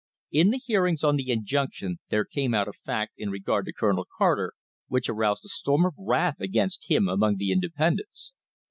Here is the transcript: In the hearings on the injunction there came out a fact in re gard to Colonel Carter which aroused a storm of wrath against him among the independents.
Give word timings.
In 0.31 0.49
the 0.49 0.57
hearings 0.57 1.03
on 1.03 1.15
the 1.15 1.29
injunction 1.29 1.99
there 2.09 2.25
came 2.25 2.55
out 2.55 2.67
a 2.67 2.73
fact 2.73 3.13
in 3.17 3.29
re 3.29 3.37
gard 3.39 3.65
to 3.67 3.71
Colonel 3.71 4.07
Carter 4.17 4.53
which 4.87 5.07
aroused 5.07 5.45
a 5.45 5.49
storm 5.49 5.85
of 5.85 5.93
wrath 5.95 6.39
against 6.39 6.89
him 6.89 7.07
among 7.07 7.37
the 7.37 7.51
independents. 7.51 8.33